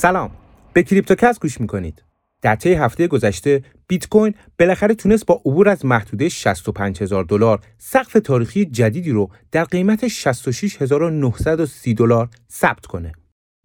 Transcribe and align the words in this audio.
سلام 0.00 0.30
به 0.72 0.82
کریپتوکس 0.82 1.40
گوش 1.40 1.60
می‌کنید 1.60 2.04
در 2.42 2.56
طی 2.56 2.74
هفته 2.74 3.06
گذشته 3.06 3.62
بیت 3.86 4.08
کوین 4.08 4.34
بالاخره 4.58 4.94
تونست 4.94 5.26
با 5.26 5.34
عبور 5.34 5.68
از 5.68 5.84
محدوده 5.84 6.28
65 6.28 7.02
هزار 7.02 7.24
دلار 7.24 7.60
سقف 7.78 8.12
تاریخی 8.12 8.64
جدیدی 8.64 9.10
رو 9.10 9.30
در 9.52 9.64
قیمت 9.64 10.08
66930 10.08 11.94
دلار 11.94 12.28
ثبت 12.50 12.86
کنه. 12.86 13.12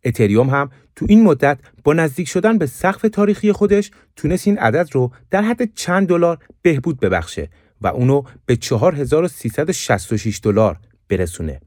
اتریوم 0.04 0.50
هم 0.50 0.70
تو 0.96 1.06
این 1.10 1.24
مدت 1.24 1.60
با 1.84 1.94
نزدیک 1.94 2.28
شدن 2.28 2.58
به 2.58 2.66
سقف 2.66 3.02
تاریخی 3.02 3.52
خودش 3.52 3.92
تونست 4.16 4.48
این 4.48 4.58
عدد 4.58 4.90
رو 4.92 5.12
در 5.32 5.42
حد 5.42 5.74
چند 5.74 6.08
دلار 6.08 6.38
بهبود 6.62 7.00
ببخشه 7.00 7.50
و 7.82 7.88
اونو 7.88 8.24
به 8.46 8.56
4366 8.56 10.40
دلار 10.44 10.80
برسونه. 11.10 11.60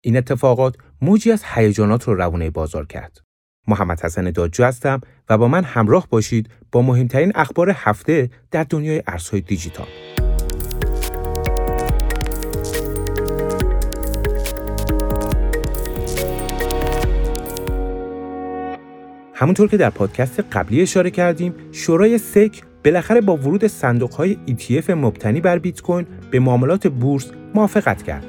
این 0.00 0.16
اتفاقات 0.16 0.76
موجی 1.02 1.32
از 1.32 1.42
هیجانات 1.44 2.04
رو 2.04 2.14
روونه 2.14 2.50
بازار 2.50 2.86
کرد. 2.86 3.29
محمد 3.70 4.00
حسن 4.00 4.30
دادجو 4.30 4.64
هستم 4.64 5.00
و 5.28 5.38
با 5.38 5.48
من 5.48 5.64
همراه 5.64 6.06
باشید 6.10 6.48
با 6.72 6.82
مهمترین 6.82 7.32
اخبار 7.34 7.70
هفته 7.70 8.30
در 8.50 8.66
دنیای 8.70 9.02
ارزهای 9.06 9.40
دیجیتال. 9.40 9.86
همونطور 19.34 19.68
که 19.68 19.76
در 19.76 19.90
پادکست 19.90 20.40
قبلی 20.40 20.82
اشاره 20.82 21.10
کردیم، 21.10 21.54
شورای 21.72 22.18
سک 22.18 22.62
بالاخره 22.84 23.20
با 23.20 23.36
ورود 23.36 23.66
صندوق‌های 23.66 24.38
ETF 24.48 24.90
مبتنی 24.90 25.40
بر 25.40 25.58
بیت 25.58 25.80
کوین 25.80 26.06
به 26.30 26.40
معاملات 26.40 26.86
بورس 26.86 27.30
موافقت 27.54 28.02
کرد 28.02 28.24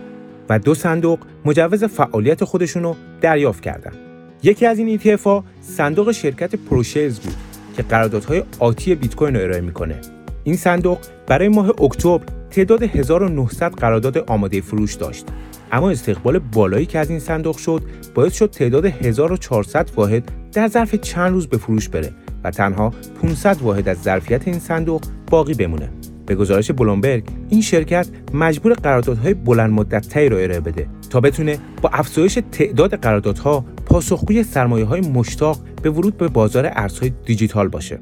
و 0.50 0.60
دو 0.60 0.74
صندوق 0.74 1.20
مجوز 1.46 1.84
فعالیت 1.84 2.44
خودشون 2.44 2.84
رو 2.84 2.96
دریافت 3.22 3.62
کردند. 3.64 4.11
یکی 4.44 4.66
از 4.66 4.80
این 4.80 5.00
ETF 5.00 5.24
ها 5.24 5.44
صندوق 5.62 6.12
شرکت 6.12 6.56
پروشیز 6.56 7.20
بود 7.20 7.34
که 7.76 7.84
قراردادهای 7.84 8.44
آتی 8.60 8.96
بیت 8.96 9.16
کوین 9.16 9.36
رو 9.36 9.42
ارائه 9.42 9.62
می‌کنه. 9.62 10.02
این 10.44 10.56
صندوق 10.56 10.98
برای 11.28 11.48
ماه 11.48 11.70
اکتبر 11.82 12.26
تعداد 12.52 12.84
1900 12.84 13.72
قرارداد 13.72 14.18
آماده 14.18 14.62
فروش 14.62 14.94
داشت. 14.94 15.26
اما 15.72 15.90
استقبال 15.90 16.40
بالایی 16.40 16.86
که 16.86 17.00
از 17.00 17.10
این 17.10 17.20
صندوق 17.20 17.58
شد 17.58 17.82
باعث 18.16 18.34
شد 18.34 18.50
تعداد 18.50 18.86
1400 18.86 19.90
واحد 19.96 20.32
در 20.52 20.68
ظرف 20.68 20.96
چند 20.96 21.32
روز 21.32 21.48
به 21.48 21.58
فروش 21.58 21.90
بره 21.90 22.12
و 22.44 22.52
تنها 22.52 22.94
500 23.22 23.62
واحد 23.62 23.90
از 23.90 24.02
ظرفیت 24.02 24.48
این 24.48 24.60
صندوق 24.60 25.02
باقی 25.28 25.54
بمونه. 25.54 25.90
به 26.32 26.36
گزارش 26.36 26.72
بلومبرگ 26.72 27.24
این 27.50 27.62
شرکت 27.62 28.08
مجبور 28.34 28.74
قراردادهای 28.74 29.34
بلند 29.34 29.72
مدتتری 29.72 30.30
را 30.30 30.38
ارائه 30.38 30.60
بده 30.60 30.88
تا 31.10 31.20
بتونه 31.20 31.58
با 31.82 31.90
افزایش 31.94 32.40
تعداد 32.52 32.96
قراردادها 32.96 33.66
پاسخگوی 33.86 34.44
سرمایه 34.44 34.86
های 34.86 35.02
مشتاق 35.02 35.60
به 35.84 35.90
ورود 35.90 36.18
به 36.18 36.28
بازار 36.28 36.72
ارزهای 36.74 37.12
دیجیتال 37.26 37.68
باشه. 37.68 38.00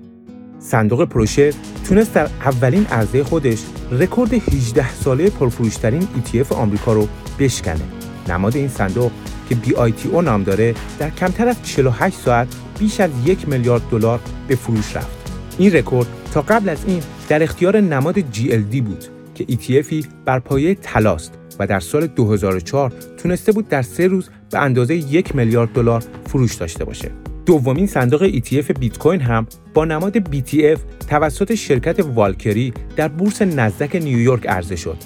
صندوق 0.60 1.06
پروشه 1.06 1.52
تونست 1.88 2.14
در 2.14 2.24
اولین 2.24 2.86
عرضه 2.86 3.24
خودش 3.24 3.60
رکورد 3.92 4.34
18 4.34 4.94
ساله 4.94 5.30
پرفروشترین 5.30 6.02
ETF 6.02 6.52
آمریکا 6.52 6.94
رو 6.94 7.08
بشکنه. 7.40 7.82
نماد 8.30 8.58
این 8.58 8.68
صندوق 8.68 9.12
که 9.50 9.56
BITO 9.56 10.24
نام 10.24 10.44
داره 10.44 10.74
در 11.00 11.10
کمتر 11.10 11.48
از 11.48 11.56
48 11.64 12.18
ساعت 12.18 12.48
بیش 12.80 13.00
از 13.00 13.12
یک 13.26 13.50
میلیارد 13.50 13.82
دلار 13.92 14.20
به 14.48 14.56
فروش 14.56 14.96
رفت. 14.96 15.32
این 15.58 15.74
رکورد 15.74 16.08
تا 16.34 16.42
قبل 16.42 16.70
از 16.70 16.86
این 16.88 17.02
در 17.30 17.44
اختیار 17.44 17.82
نماد 17.82 18.20
GLD 18.20 18.82
بود 18.82 19.06
که 19.36 19.46
ETFی 19.46 20.06
بر 20.26 20.40
پایه 20.40 20.76
تلاست 20.76 21.34
و 21.60 21.68
در 21.68 21.80
سال 21.80 22.08
2004 22.08 22.94
تونسته 23.18 23.52
بود 23.52 23.68
در 23.68 23.82
سه 23.82 24.08
روز 24.08 24.30
به 24.52 24.60
اندازه 24.60 24.96
یک 24.96 25.36
میلیارد 25.36 25.74
دلار 25.74 26.04
فروش 26.26 26.56
داشته 26.56 26.86
باشه. 26.86 27.12
دومین 27.46 27.88
صندوق 27.88 28.28
ETF 28.32 28.72
بیت 28.80 28.98
کوین 28.98 29.22
هم 29.22 29.48
با 29.74 29.86
نماد 29.86 30.36
BTF 30.36 30.80
توسط 31.10 31.56
شرکت 31.56 32.00
والکری 32.00 32.74
در 32.96 33.08
بورس 33.08 33.42
نزدک 33.42 33.96
نیویورک 33.96 34.48
عرضه 34.48 34.76
شد. 34.76 34.98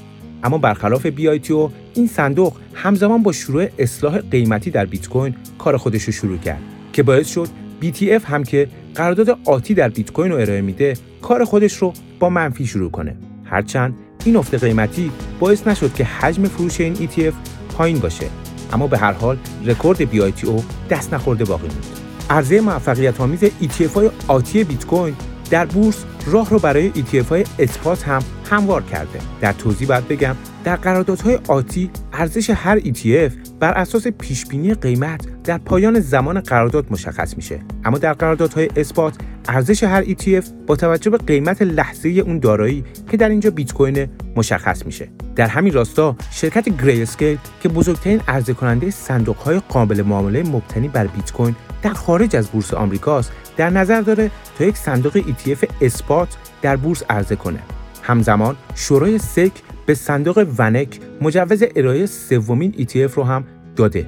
اما 0.44 0.58
برخلاف 0.58 1.08
BITO 1.08 1.72
این 1.94 2.08
صندوق 2.08 2.54
همزمان 2.74 3.24
با 3.24 3.32
شروع 3.32 3.68
اصلاح 3.80 4.18
قیمتی 4.18 4.72
در 4.72 4.86
بیت 4.86 5.10
کوین 5.10 5.36
کار 5.58 5.78
خودش 5.78 6.04
رو 6.04 6.14
شروع 6.14 6.38
کرد 6.38 6.62
که 6.94 7.04
باعث 7.04 7.28
شد 7.28 7.48
BTF 7.82 8.26
هم 8.26 8.44
که 8.44 8.68
قرارداد 8.96 9.40
آتی 9.46 9.74
در 9.74 9.90
بیت 9.90 10.12
کوین 10.12 10.32
رو 10.32 10.38
ارائه 10.38 10.62
میده 10.62 10.94
کار 11.22 11.46
خودش 11.46 11.74
رو 11.74 11.94
با 12.20 12.30
منفی 12.30 12.66
شروع 12.66 12.92
کنه. 12.92 13.16
هرچند 13.46 13.96
این 14.26 14.36
افت 14.36 14.64
قیمتی 14.64 15.12
باعث 15.40 15.68
نشد 15.68 15.94
که 15.94 16.04
حجم 16.04 16.44
فروش 16.44 16.82
این 16.82 16.96
ETF 16.96 17.34
پایین 17.78 18.00
باشه 18.00 18.26
اما 18.74 18.88
به 18.88 18.98
هر 18.98 19.12
حال 19.12 19.38
رکورد 19.66 20.12
BITO 20.12 20.62
دست 20.90 21.14
نخورده 21.14 21.46
باقی 21.46 21.68
موند. 21.68 21.86
عرضه 22.30 22.62
موفقیت 22.62 23.22
آمیز 23.22 23.44
ETF 23.44 23.94
های 23.96 24.10
آتی 24.28 24.64
بیت 24.64 24.86
کوین 24.86 25.16
در 25.50 25.66
بورس 25.66 26.04
راه 26.26 26.50
رو 26.50 26.60
برای 26.60 26.92
ETF 26.92 27.30
های 27.30 27.44
اثبات 27.60 28.04
هم 28.04 28.22
هموار 28.50 28.84
کرده. 28.84 29.20
در 29.42 29.54
توضیح 29.54 29.88
باید 29.88 30.08
بگم 30.08 30.36
در 30.64 30.76
قراردادهای 30.76 31.40
آتی 31.48 31.90
ارزش 32.14 32.50
هر 32.50 32.80
ETF 32.80 33.32
بر 33.60 33.72
اساس 33.72 34.08
پیشبینی 34.08 34.74
قیمت 34.74 35.44
در 35.44 35.58
پایان 35.58 36.00
زمان 36.00 36.40
قرارداد 36.40 36.86
مشخص 36.92 37.38
میشه. 37.38 37.60
اما 37.86 37.98
در 37.98 38.14
قراردادهای 38.14 38.70
اثبات 38.76 39.16
ارزش 39.48 39.84
هر 39.84 40.04
ETF 40.04 40.46
با 40.68 40.76
توجه 40.76 41.10
به 41.10 41.18
قیمت 41.18 41.62
لحظه 41.62 42.10
اون 42.10 42.40
دارایی 42.40 42.84
که 43.12 43.18
در 43.18 43.30
اینجا 43.30 43.50
بیت 43.50 43.74
کوین 43.74 44.08
مشخص 44.36 44.86
میشه. 44.86 45.10
در 45.36 45.48
همین 45.48 45.74
راستا 45.74 46.16
شرکت 46.32 46.70
گری 46.84 47.02
اسکیل 47.02 47.38
که 47.64 47.70
بزرگترین 47.70 48.22
عرضه 48.28 48.54
کننده 48.54 48.92
صندوق 48.92 49.38
های 49.38 49.62
قابل 49.70 50.02
معامله 50.02 50.44
مبتنی 50.44 50.88
بر 50.88 51.08
بیت 51.08 51.32
کوین 51.32 51.56
در 51.82 51.94
خارج 51.94 52.36
از 52.36 52.48
بورس 52.48 52.74
آمریکاست 52.74 53.32
در 53.58 53.70
نظر 53.70 54.02
داره 54.02 54.32
تا 54.58 54.66
یک 54.66 54.78
صندوق 54.78 55.22
ETF 55.22 55.68
اثبات 55.82 56.38
در 56.62 56.76
بورس 56.76 57.04
عرضه 57.10 57.36
کنه. 57.36 57.60
همزمان 58.04 58.56
شورای 58.76 59.18
سک 59.18 59.52
به 59.86 59.94
صندوق 59.94 60.48
ونک 60.58 61.00
مجوز 61.22 61.64
ارائه 61.76 62.06
سومین 62.06 62.72
ETF 62.72 63.14
رو 63.14 63.24
هم 63.24 63.44
داده. 63.76 64.08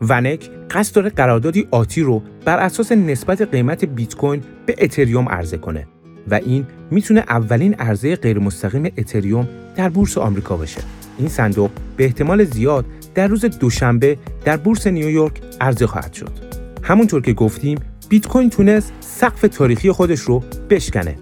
ونک 0.00 0.50
قصد 0.70 0.94
داره 0.94 1.10
قراردادی 1.10 1.68
آتی 1.70 2.00
رو 2.00 2.22
بر 2.44 2.58
اساس 2.58 2.92
نسبت 2.92 3.42
قیمت 3.42 3.84
بیت 3.84 4.14
کوین 4.14 4.42
به 4.66 4.74
اتریوم 4.78 5.28
عرضه 5.28 5.58
کنه 5.58 5.86
و 6.30 6.34
این 6.34 6.66
می‌تونه 6.90 7.20
اولین 7.20 7.74
عرضه 7.74 8.16
غیر 8.16 8.38
مستقیم 8.38 8.84
اتریوم 8.84 9.48
در 9.76 9.88
بورس 9.88 10.18
آمریکا 10.18 10.56
باشه. 10.56 10.80
این 11.18 11.28
صندوق 11.28 11.70
به 11.96 12.04
احتمال 12.04 12.44
زیاد 12.44 12.84
در 13.14 13.26
روز 13.26 13.44
دوشنبه 13.44 14.18
در 14.44 14.56
بورس 14.56 14.86
نیویورک 14.86 15.40
عرضه 15.60 15.86
خواهد 15.86 16.12
شد. 16.12 16.32
همونطور 16.82 17.22
که 17.22 17.32
گفتیم 17.32 17.78
بیت 18.08 18.26
کوین 18.26 18.50
تونست 18.50 18.92
سقف 19.00 19.40
تاریخی 19.40 19.92
خودش 19.92 20.20
رو 20.20 20.42
بشکنه 20.70 21.16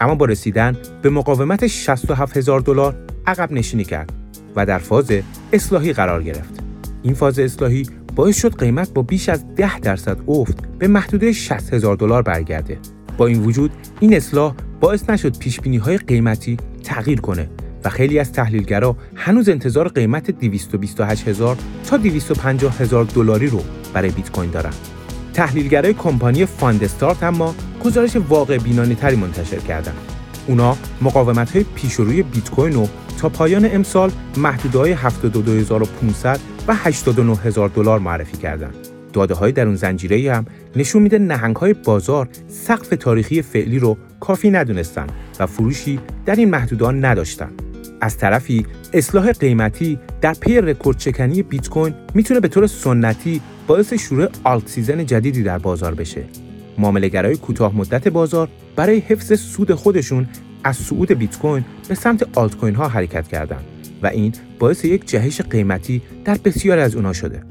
اما 0.00 0.14
با 0.14 0.26
رسیدن 0.26 0.76
به 1.02 1.10
مقاومت 1.10 1.66
67 1.66 2.36
هزار 2.36 2.60
دلار 2.60 2.96
عقب 3.26 3.52
نشینی 3.52 3.84
کرد 3.84 4.12
و 4.56 4.66
در 4.66 4.78
فاز 4.78 5.12
اصلاحی 5.52 5.92
قرار 5.92 6.22
گرفت. 6.22 6.62
این 7.02 7.14
فاز 7.14 7.38
اصلاحی 7.38 7.86
باعث 8.16 8.40
شد 8.40 8.58
قیمت 8.58 8.94
با 8.94 9.02
بیش 9.02 9.28
از 9.28 9.54
10 9.54 9.80
درصد 9.80 10.18
افت 10.28 10.68
به 10.78 10.88
محدوده 10.88 11.32
60 11.32 11.74
هزار 11.74 11.96
دلار 11.96 12.22
برگرده. 12.22 12.78
با 13.18 13.26
این 13.26 13.42
وجود 13.42 13.70
این 14.00 14.14
اصلاح 14.14 14.54
باعث 14.80 15.10
نشد 15.10 15.38
پیش 15.38 15.60
های 15.82 15.96
قیمتی 15.96 16.56
تغییر 16.84 17.20
کنه 17.20 17.48
و 17.84 17.88
خیلی 17.88 18.18
از 18.18 18.32
تحلیلگرا 18.32 18.96
هنوز 19.14 19.48
انتظار 19.48 19.88
قیمت 19.88 20.30
228 20.30 21.28
هزار 21.28 21.56
تا 21.86 21.96
250 21.96 22.80
هزار 22.80 23.04
دلاری 23.04 23.46
رو 23.46 23.60
برای 23.94 24.10
بیت 24.10 24.32
کوین 24.32 24.50
دارن. 24.50 24.72
تحلیلگرای 25.36 25.94
کمپانی 25.94 26.46
Fundstrat 26.46 27.22
اما 27.22 27.54
گزارش 27.84 28.16
واقع 28.16 28.58
بینانه 28.58 28.94
تری 28.94 29.16
منتشر 29.16 29.58
کردند. 29.58 29.96
اونا 30.46 30.76
مقاومت 31.02 31.50
های 31.50 31.64
پیش 31.74 31.94
روی 31.94 32.22
بیت 32.22 32.50
کوین 32.50 32.72
رو 32.72 32.88
تا 33.18 33.28
پایان 33.28 33.68
امسال 33.72 34.10
محدوده 34.36 34.78
های 34.78 34.92
72500 34.92 36.40
و 36.68 36.74
89000 36.74 37.68
دلار 37.68 37.98
معرفی 37.98 38.36
کردند. 38.36 38.74
داده 39.12 39.34
های 39.34 39.52
درون 39.52 39.76
زنجیره 39.76 40.32
هم 40.34 40.46
نشون 40.76 41.02
میده 41.02 41.18
نهنگ 41.18 41.56
های 41.56 41.72
بازار 41.72 42.28
سقف 42.48 42.88
تاریخی 42.88 43.42
فعلی 43.42 43.78
رو 43.78 43.96
کافی 44.20 44.50
ندونستن 44.50 45.06
و 45.40 45.46
فروشی 45.46 46.00
در 46.26 46.34
این 46.34 46.50
محدوده 46.50 46.96
ها 46.96 47.04
نداشتن. 47.04 47.50
از 48.00 48.18
طرفی 48.18 48.66
اصلاح 48.92 49.32
قیمتی 49.32 49.98
در 50.20 50.34
پی 50.34 50.60
رکورد 50.60 50.98
شکنی 50.98 51.42
بیت 51.42 51.68
کوین 51.68 51.94
می‌تونه 52.14 52.40
به 52.40 52.48
طور 52.48 52.66
سنتی 52.66 53.40
باعث 53.66 53.94
شروع 53.94 54.28
altseason 54.44 55.06
جدیدی 55.06 55.42
در 55.42 55.58
بازار 55.58 55.94
بشه. 55.94 56.24
معاملهگرای 56.78 57.36
کوتاه 57.36 57.76
مدت 57.76 58.08
بازار 58.08 58.48
برای 58.76 58.98
حفظ 58.98 59.40
سود 59.40 59.74
خودشون 59.74 60.26
از 60.64 60.76
صعود 60.76 61.12
بیت 61.12 61.38
کوین 61.38 61.64
به 61.88 61.94
سمت 61.94 62.38
آلت 62.38 62.56
کوین 62.56 62.74
ها 62.74 62.88
حرکت 62.88 63.28
کردند 63.28 63.64
و 64.02 64.06
این 64.06 64.32
باعث 64.58 64.84
یک 64.84 65.08
جهش 65.08 65.40
قیمتی 65.40 66.02
در 66.24 66.38
بسیاری 66.44 66.80
از 66.80 66.94
اونها 66.94 67.12
شده. 67.12 67.42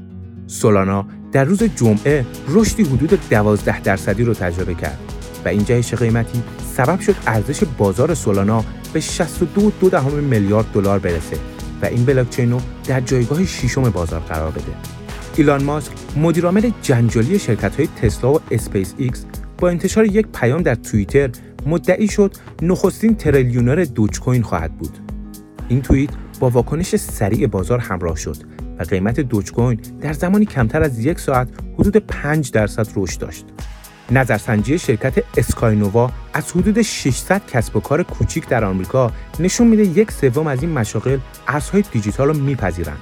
سولانا 0.46 1.06
در 1.32 1.44
روز 1.44 1.62
جمعه 1.62 2.26
رشدی 2.48 2.82
حدود 2.82 3.20
12 3.30 3.80
درصدی 3.80 4.24
رو 4.24 4.34
تجربه 4.34 4.74
کرد 4.74 4.98
و 5.44 5.48
این 5.48 5.64
جهش 5.64 5.94
قیمتی 5.94 6.42
سبب 6.76 7.00
شد 7.00 7.14
ارزش 7.26 7.64
بازار 7.78 8.14
سولانا 8.14 8.64
به 8.96 9.02
62.2 9.02 10.12
میلیارد 10.12 10.66
دلار 10.72 10.98
برسه 10.98 11.36
و 11.82 11.86
این 11.86 12.04
بلاکچین 12.04 12.50
رو 12.50 12.60
در 12.88 13.00
جایگاه 13.00 13.44
ششم 13.44 13.90
بازار 13.90 14.20
قرار 14.20 14.50
بده. 14.50 14.72
ایلان 15.36 15.64
ماسک 15.64 15.92
مدیرعامل 16.16 16.70
جنجالی 16.82 17.38
شرکت 17.38 17.76
های 17.76 17.86
تسلا 17.86 18.32
و 18.32 18.40
اسپیس 18.50 18.94
ایکس 18.98 19.24
با 19.58 19.68
انتشار 19.68 20.04
یک 20.04 20.26
پیام 20.26 20.62
در 20.62 20.74
توییتر 20.74 21.30
مدعی 21.66 22.08
شد 22.08 22.34
نخستین 22.62 23.14
تریلیونر 23.14 23.84
دوج 23.84 24.20
کوین 24.20 24.42
خواهد 24.42 24.78
بود. 24.78 24.98
این 25.68 25.82
توییت 25.82 26.10
با 26.40 26.50
واکنش 26.50 26.96
سریع 26.96 27.46
بازار 27.46 27.78
همراه 27.78 28.16
شد 28.16 28.36
و 28.78 28.82
قیمت 28.82 29.20
دوج 29.20 29.52
کوین 29.52 29.80
در 30.00 30.12
زمانی 30.12 30.44
کمتر 30.44 30.82
از 30.82 30.98
یک 30.98 31.20
ساعت 31.20 31.48
حدود 31.78 31.96
5 31.96 32.50
درصد 32.50 32.86
رشد 32.96 33.20
داشت. 33.20 33.44
نظرسنجی 34.10 34.78
شرکت 34.78 35.14
Skynova 35.36 36.10
از 36.32 36.52
حدود 36.52 36.82
600 36.82 37.46
کسب 37.46 37.76
و 37.76 37.80
کار 37.80 38.02
کوچیک 38.02 38.48
در 38.48 38.64
آمریکا 38.64 39.12
نشون 39.40 39.66
میده 39.66 39.82
یک 39.82 40.12
سوم 40.12 40.46
از 40.46 40.62
این 40.62 40.72
مشاغل 40.72 41.18
ارزهای 41.48 41.84
دیجیتال 41.92 42.28
رو 42.28 42.34
میپذیرند. 42.34 42.98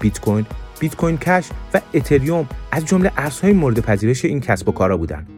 بیت 0.00 0.20
کوین، 0.20 0.46
بیت 0.80 0.96
کوین 0.96 1.18
کش 1.18 1.48
و 1.74 1.80
اتریوم 1.94 2.46
از 2.72 2.86
جمله 2.86 3.12
ارزهای 3.16 3.52
مورد 3.52 3.80
پذیرش 3.80 4.24
این 4.24 4.40
کسب 4.40 4.68
و 4.68 4.72
کارها 4.72 4.96
بودند. 4.96 5.28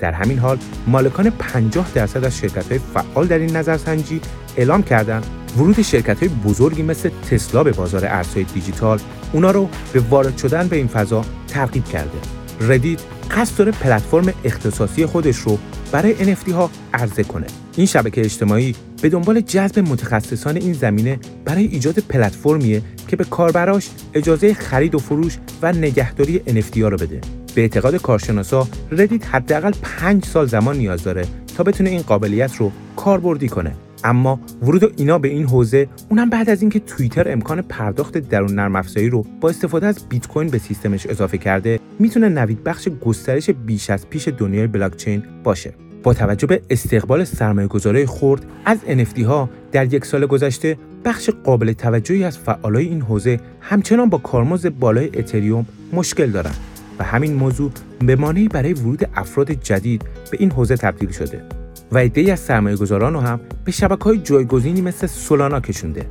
در 0.00 0.12
همین 0.12 0.38
حال 0.38 0.58
مالکان 0.86 1.30
50 1.30 1.90
درصد 1.94 2.24
از 2.24 2.38
شرکت 2.38 2.68
های 2.68 2.80
فعال 2.94 3.26
در 3.26 3.38
این 3.38 3.56
نظرسنجی 3.56 4.20
اعلام 4.56 4.82
کردند 4.82 5.26
ورود 5.56 5.82
شرکت 5.82 6.18
های 6.18 6.28
بزرگی 6.28 6.82
مثل 6.82 7.10
تسلا 7.30 7.64
به 7.64 7.72
بازار 7.72 8.06
ارزهای 8.06 8.44
دیجیتال 8.44 9.00
اونا 9.32 9.50
رو 9.50 9.68
به 9.92 10.00
وارد 10.00 10.36
شدن 10.36 10.68
به 10.68 10.76
این 10.76 10.86
فضا 10.86 11.24
ترغیب 11.48 11.84
کرده. 11.84 12.18
ردیت 12.60 13.00
قصد 13.30 13.58
داره 13.58 13.72
پلتفرم 13.72 14.34
اختصاصی 14.44 15.06
خودش 15.06 15.36
رو 15.36 15.58
برای 15.92 16.34
NFT 16.34 16.52
ها 16.52 16.70
عرضه 16.94 17.24
کنه. 17.24 17.46
این 17.76 17.86
شبکه 17.86 18.20
اجتماعی 18.20 18.74
به 19.02 19.08
دنبال 19.08 19.40
جذب 19.40 19.78
متخصصان 19.78 20.56
این 20.56 20.72
زمینه 20.72 21.18
برای 21.44 21.66
ایجاد 21.66 21.98
پلتفرمیه 21.98 22.82
که 23.08 23.16
به 23.16 23.24
کاربراش 23.24 23.90
اجازه 24.14 24.54
خرید 24.54 24.94
و 24.94 24.98
فروش 24.98 25.38
و 25.62 25.72
نگهداری 25.72 26.42
NFT 26.46 26.78
ها 26.78 26.88
رو 26.88 26.96
بده. 26.96 27.20
به 27.54 27.60
اعتقاد 27.60 27.96
کارشناسا 27.96 28.68
ردیت 28.92 29.26
حداقل 29.26 29.72
5 29.82 30.24
سال 30.24 30.46
زمان 30.46 30.76
نیاز 30.76 31.02
داره 31.02 31.24
تا 31.56 31.64
بتونه 31.64 31.90
این 31.90 32.02
قابلیت 32.02 32.56
رو 32.56 32.72
کاربردی 32.96 33.48
کنه 33.48 33.72
اما 34.04 34.40
ورود 34.62 34.94
اینا 34.96 35.18
به 35.18 35.28
این 35.28 35.44
حوزه 35.44 35.88
اونم 36.08 36.30
بعد 36.30 36.50
از 36.50 36.60
اینکه 36.60 36.80
توییتر 36.80 37.32
امکان 37.32 37.62
پرداخت 37.62 38.18
درون 38.18 38.54
نرم 38.54 38.76
افزاری 38.76 39.08
رو 39.08 39.26
با 39.40 39.48
استفاده 39.48 39.86
از 39.86 40.08
بیت 40.08 40.26
کوین 40.26 40.48
به 40.48 40.58
سیستمش 40.58 41.06
اضافه 41.06 41.38
کرده 41.38 41.80
می‌تونه 41.98 42.28
نوید 42.28 42.64
بخش 42.64 42.88
گسترش 42.88 43.50
بیش 43.50 43.90
از 43.90 44.08
پیش 44.10 44.28
دنیای 44.28 44.66
بلاکچین 44.66 45.22
باشه. 45.44 45.74
با 46.02 46.14
توجه 46.14 46.46
به 46.46 46.62
استقبال 46.70 47.24
سرمایه 47.24 47.68
گذارای 47.68 48.06
خرد 48.06 48.46
از 48.64 48.78
NFT 48.78 49.22
ها 49.22 49.50
در 49.72 49.94
یک 49.94 50.04
سال 50.04 50.26
گذشته 50.26 50.78
بخش 51.04 51.30
قابل 51.30 51.72
توجهی 51.72 52.24
از 52.24 52.38
فعالای 52.38 52.86
این 52.86 53.00
حوزه 53.00 53.40
همچنان 53.60 54.08
با 54.08 54.18
کارمزد 54.18 54.68
بالای 54.68 55.10
اتریوم 55.14 55.66
مشکل 55.92 56.30
دارند 56.30 56.56
و 56.98 57.04
همین 57.04 57.34
موضوع 57.34 57.70
به 58.06 58.16
مانعی 58.16 58.48
برای 58.48 58.72
ورود 58.72 59.08
افراد 59.14 59.50
جدید 59.50 60.02
به 60.30 60.36
این 60.40 60.50
حوزه 60.50 60.76
تبدیل 60.76 61.10
شده. 61.10 61.59
و 61.92 61.98
عدهای 61.98 62.30
از 62.30 62.40
سرمایه 62.40 62.76
گذاران 62.76 63.12
رو 63.12 63.20
هم 63.20 63.40
به 63.64 63.72
شبکه 63.72 64.04
های 64.04 64.18
جایگزینی 64.18 64.80
مثل 64.80 65.06
سولانا 65.06 65.60
کشونده. 65.60 66.06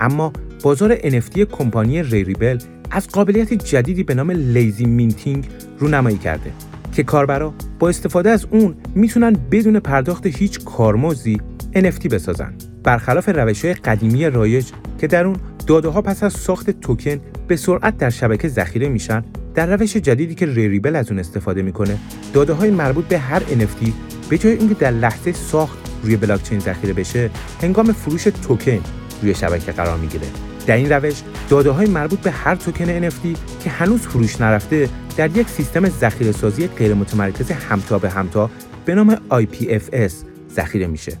اما 0.00 0.32
بازار 0.62 0.96
NFT 0.96 1.38
کمپانی 1.38 2.02
Rarible 2.02 2.58
از 2.90 3.08
قابلیت 3.08 3.54
جدیدی 3.54 4.02
به 4.02 4.14
نام 4.14 4.30
lazy 4.30 4.84
minting 4.84 5.48
رونمایی 5.78 6.18
کرده 6.18 6.52
که 6.92 7.02
کاربرا 7.02 7.54
با 7.78 7.88
استفاده 7.88 8.30
از 8.30 8.46
اون 8.50 8.74
می‌تونن 8.94 9.36
بدون 9.50 9.80
پرداخت 9.80 10.26
هیچ 10.26 10.64
کارمزدی 10.64 11.40
NFT 11.74 12.06
بسازن. 12.06 12.54
برخلاف 12.84 13.28
روش 13.28 13.64
های 13.64 13.74
قدیمی 13.74 14.30
رایج 14.30 14.66
که 14.98 15.06
در 15.06 15.26
اون 15.26 15.36
داده 15.66 15.88
ها 15.88 16.02
پس 16.02 16.22
از 16.22 16.32
ساخت 16.32 16.70
توکن 16.70 17.20
به 17.48 17.56
سرعت 17.56 17.98
در 17.98 18.10
شبکه 18.10 18.48
ذخیره 18.48 18.88
میشن 18.88 19.24
در 19.54 19.76
روش 19.76 19.96
جدیدی 19.96 20.34
که 20.34 20.46
ریریبل 20.46 20.96
از 20.96 21.10
اون 21.10 21.18
استفاده 21.18 21.62
می‌کنه 21.62 21.98
داده 22.32 22.52
های 22.52 22.70
مربوط 22.70 23.04
به 23.04 23.18
هر 23.18 23.40
NFT 23.40 23.88
به 24.28 24.38
جای 24.38 24.52
اینکه 24.52 24.74
در 24.74 24.90
لحظه 24.90 25.32
ساخت 25.32 25.78
روی 26.02 26.16
بلاکچین 26.16 26.58
ذخیره 26.58 26.92
بشه 26.92 27.30
هنگام 27.62 27.92
فروش 27.92 28.24
توکن 28.24 28.80
روی 29.22 29.34
شبکه 29.34 29.72
قرار 29.72 29.98
می‌گیره 29.98 30.26
در 30.66 30.76
این 30.76 30.92
روش 30.92 31.22
داده 31.48 31.70
های 31.70 31.86
مربوط 31.86 32.20
به 32.20 32.30
هر 32.30 32.54
توکن 32.54 33.10
NFT 33.10 33.38
که 33.64 33.70
هنوز 33.70 34.00
فروش 34.00 34.40
نرفته 34.40 34.88
در 35.16 35.36
یک 35.36 35.48
سیستم 35.48 35.88
ذخیره 35.88 36.32
سازی 36.32 36.66
غیر 36.66 36.94
متمرکز 36.94 37.50
همتا 37.50 37.98
به 37.98 38.10
همتا 38.10 38.50
به 38.84 38.94
نام 38.94 39.16
IPFS 39.16 40.12
ذخیره 40.54 40.86
میشه 40.86 41.18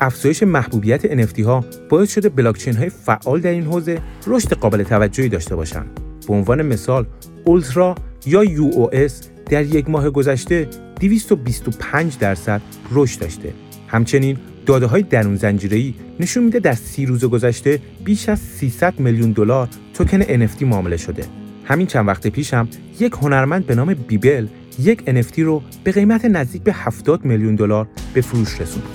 افزایش 0.00 0.42
محبوبیت 0.42 1.26
NFT 1.26 1.40
ها 1.40 1.64
باعث 1.88 2.12
شده 2.12 2.28
بلاکچین 2.28 2.76
های 2.76 2.88
فعال 2.88 3.40
در 3.40 3.50
این 3.50 3.64
حوزه 3.64 4.02
رشد 4.26 4.52
قابل 4.52 4.82
توجهی 4.82 5.28
داشته 5.28 5.56
باشند. 5.56 6.00
به 6.28 6.34
عنوان 6.34 6.62
مثال 6.62 7.06
اولترا 7.44 7.94
یا 8.26 8.44
UOS 8.44 9.12
در 9.50 9.62
یک 9.62 9.90
ماه 9.90 10.10
گذشته 10.10 10.68
225 11.00 12.18
درصد 12.18 12.60
رشد 12.92 13.20
داشته. 13.20 13.52
همچنین 13.88 14.38
داده 14.66 14.86
های 14.86 15.02
درون 15.02 15.36
زنجیره‌ای 15.36 15.94
نشون 16.20 16.44
میده 16.44 16.58
در 16.58 16.74
سی 16.74 17.06
روز 17.06 17.24
گذشته 17.24 17.80
بیش 18.04 18.28
از 18.28 18.38
300 18.38 19.00
میلیون 19.00 19.32
دلار 19.32 19.68
توکن 19.94 20.22
NFT 20.22 20.62
معامله 20.62 20.96
شده. 20.96 21.24
همین 21.64 21.86
چند 21.86 22.08
وقت 22.08 22.26
پیش 22.26 22.54
هم 22.54 22.68
یک 23.00 23.12
هنرمند 23.12 23.66
به 23.66 23.74
نام 23.74 23.94
بیبل 23.94 24.46
یک 24.78 25.00
NFT 25.00 25.38
رو 25.38 25.62
به 25.84 25.92
قیمت 25.92 26.24
نزدیک 26.24 26.62
به 26.62 26.72
70 26.72 27.24
میلیون 27.24 27.54
دلار 27.54 27.88
به 28.14 28.20
فروش 28.20 28.60
رسوند. 28.60 28.86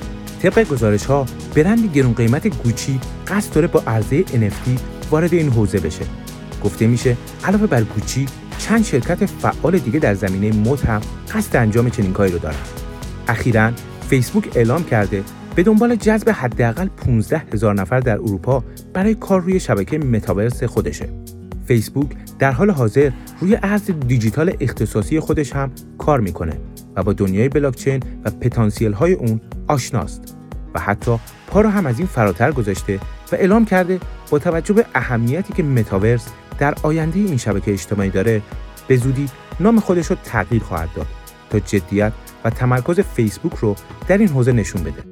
طبق 0.41 0.67
گزارش 0.67 1.05
ها 1.05 1.25
برند 1.55 1.93
گرون 1.93 2.13
قیمت 2.13 2.47
گوچی 2.63 2.99
قصد 3.27 3.53
داره 3.53 3.67
با 3.67 3.83
عرضه 3.87 4.23
NFT 4.23 4.79
وارد 5.11 5.33
این 5.33 5.49
حوزه 5.49 5.79
بشه 5.79 6.05
گفته 6.63 6.87
میشه 6.87 7.17
علاوه 7.43 7.67
بر 7.67 7.83
گوچی 7.83 8.25
چند 8.61 8.83
شرکت 8.83 9.25
فعال 9.25 9.77
دیگه 9.77 9.99
در 9.99 10.13
زمینه 10.13 10.69
مد 10.69 10.79
هم 10.79 11.01
قصد 11.33 11.55
انجام 11.55 11.89
چنین 11.89 12.13
کاری 12.13 12.31
رو 12.31 12.39
دارن. 12.39 12.55
اخیرا 13.27 13.71
فیسبوک 14.09 14.51
اعلام 14.55 14.83
کرده 14.83 15.23
به 15.55 15.63
دنبال 15.63 15.95
جذب 15.95 16.29
حداقل 16.29 16.87
15 16.87 17.41
هزار 17.53 17.73
نفر 17.73 17.99
در 17.99 18.13
اروپا 18.15 18.63
برای 18.93 19.15
کار 19.15 19.41
روی 19.41 19.59
شبکه 19.59 19.97
متاورس 19.97 20.63
خودشه. 20.63 21.09
فیسبوک 21.65 22.07
در 22.39 22.51
حال 22.51 22.69
حاضر 22.69 23.11
روی 23.39 23.57
ارز 23.63 23.91
دیجیتال 24.07 24.55
اختصاصی 24.59 25.19
خودش 25.19 25.53
هم 25.53 25.71
کار 25.97 26.19
می‌کنه 26.19 26.53
و 26.95 27.03
با 27.03 27.13
دنیای 27.13 27.49
بلاکچین 27.49 28.03
و 28.25 28.29
پتانسیل 28.29 28.93
های 28.93 29.13
اون 29.13 29.41
آشناست 29.67 30.37
و 30.75 30.79
حتی 30.79 31.19
پا 31.47 31.61
رو 31.61 31.69
هم 31.69 31.85
از 31.85 31.99
این 31.99 32.07
فراتر 32.07 32.51
گذاشته 32.51 32.99
و 33.31 33.35
اعلام 33.35 33.65
کرده 33.65 33.99
با 34.29 34.39
توجه 34.39 34.73
به 34.73 34.85
اهمیتی 34.95 35.53
که 35.53 35.63
متاورس 35.63 36.27
در 36.61 36.75
آینده 36.83 37.19
این 37.19 37.37
شبکه 37.37 37.73
اجتماعی 37.73 38.09
داره 38.09 38.41
به 38.87 38.97
زودی 38.97 39.29
نام 39.59 39.79
خودش 39.79 40.07
رو 40.07 40.15
تغییر 40.23 40.63
خواهد 40.63 40.89
داد 40.95 41.07
تا 41.49 41.59
جدیت 41.59 42.13
و 42.43 42.49
تمرکز 42.49 42.99
فیسبوک 42.99 43.53
رو 43.53 43.75
در 44.07 44.17
این 44.17 44.27
حوزه 44.27 44.51
نشون 44.51 44.83
بده. 44.83 45.03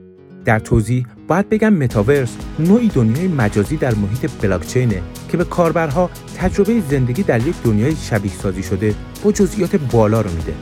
در 0.46 0.60
توضیح 0.60 1.06
باید 1.28 1.50
بگم 1.50 1.74
متاورس 1.74 2.38
نوعی 2.60 2.88
دنیای 2.88 3.28
مجازی 3.28 3.78
در 3.78 3.96
محیط 3.96 4.32
بلاکچینه 4.42 5.02
که 5.32 5.38
به 5.38 5.44
کاربرها 5.44 6.10
تجربه 6.38 6.82
زندگی 6.90 7.24
در 7.24 7.48
یک 7.48 7.56
دنیای 7.64 7.96
شبیه 7.96 8.32
سازی 8.32 8.64
شده 8.64 8.96
با 9.24 9.32
جزئیات 9.32 9.76
بالا 9.76 10.22
رو 10.22 10.32
میده 10.32 10.54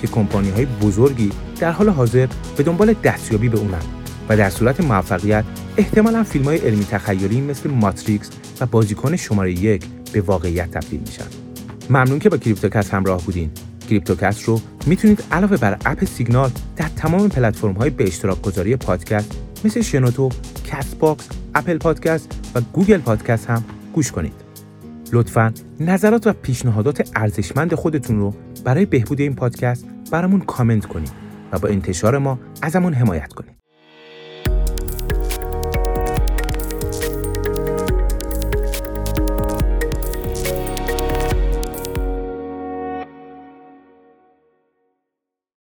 که 0.00 0.06
کمپانی 0.06 0.50
های 0.50 0.66
بزرگی 0.66 1.30
در 1.60 1.70
حال 1.70 1.88
حاضر 1.88 2.26
به 2.56 2.62
دنبال 2.62 2.92
دستیابی 2.92 3.48
به 3.48 3.58
اونن 3.58 3.82
و 4.28 4.36
در 4.36 4.50
صورت 4.50 4.80
موفقیت 4.80 5.44
احتمالا 5.76 6.22
فیلم 6.22 6.44
های 6.44 6.58
علمی 6.58 6.84
تخیلی 6.84 7.40
مثل 7.40 7.70
ماتریکس 7.70 8.30
و 8.60 8.66
بازیکن 8.66 9.16
شماره 9.16 9.52
یک 9.52 9.99
به 10.12 10.20
واقعیت 10.20 10.70
تبدیل 10.70 11.00
میشن 11.00 11.24
ممنون 11.90 12.18
که 12.18 12.28
با 12.28 12.36
کریپتوکست 12.36 12.94
همراه 12.94 13.22
بودین 13.22 13.50
کریپتوکست 13.88 14.48
رو 14.48 14.60
می‌تونید 14.86 15.24
علاوه 15.32 15.56
بر 15.56 15.78
اپ 15.84 16.04
سیگنال 16.04 16.50
در 16.76 16.88
تمام 16.96 17.28
پلتفرم 17.28 17.72
های 17.72 17.90
به 17.90 18.04
اشتراک 18.04 18.42
گذاری 18.42 18.76
پادکست 18.76 19.36
مثل 19.64 19.80
شنوتو، 19.80 20.28
Castbox، 20.64 21.28
Apple 21.54 21.78
Podcast 21.78 22.50
و 22.54 22.60
Google 22.60 22.98
Podcast 22.98 23.50
هم 23.50 23.64
گوش 23.92 24.12
کنید. 24.12 24.32
لطفا 25.12 25.52
نظرات 25.80 26.26
و 26.26 26.32
پیشنهادات 26.32 27.10
ارزشمند 27.16 27.74
خودتون 27.74 28.18
رو 28.18 28.34
برای 28.64 28.86
بهبود 28.86 29.20
این 29.20 29.34
پادکست 29.34 29.84
برامون 30.12 30.40
کامنت 30.40 30.86
کنید 30.86 31.12
و 31.52 31.58
با 31.58 31.68
انتشار 31.68 32.18
ما 32.18 32.38
ازمون 32.62 32.94
حمایت 32.94 33.32
کنید. 33.32 33.59